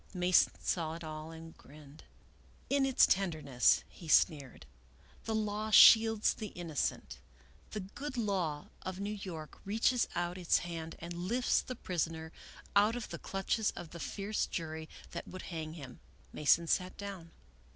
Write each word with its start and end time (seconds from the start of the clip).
Alason 0.15 0.49
saw 0.63 0.95
it 0.95 1.03
all, 1.03 1.29
and 1.29 1.55
grinned." 1.55 2.05
In 2.71 2.87
its 2.87 3.05
tenderness," 3.05 3.83
he 3.87 4.07
sneered," 4.07 4.65
the 5.25 5.35
law 5.35 5.69
shields 5.69 6.33
the 6.33 6.47
innocent. 6.47 7.19
The 7.69 7.81
good 7.81 8.17
law 8.17 8.69
of 8.81 8.99
New 8.99 9.13
York 9.13 9.59
reaches 9.63 10.07
out 10.15 10.39
its 10.39 10.57
hand 10.57 10.95
and 10.97 11.13
lifts 11.13 11.61
the 11.61 11.75
prisoner 11.75 12.31
out 12.75 12.95
of 12.95 13.09
the 13.09 13.19
clutches 13.19 13.69
of 13.75 13.91
the 13.91 13.99
fierce 13.99 14.47
jury 14.47 14.89
that 15.11 15.27
would 15.27 15.43
hang 15.53 15.73
him." 15.73 15.99
Mason 16.33 16.65
sat 16.65 16.97
down. 16.97 17.29